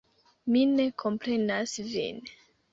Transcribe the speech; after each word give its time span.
Mi 0.55 0.63
ne 0.77 0.87
komprenas 1.05 1.77
vin. 1.93 2.21